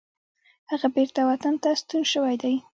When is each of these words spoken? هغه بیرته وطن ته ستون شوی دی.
هغه 0.69 0.87
بیرته 0.95 1.21
وطن 1.29 1.55
ته 1.63 1.69
ستون 1.81 2.03
شوی 2.13 2.35
دی. 2.41 2.55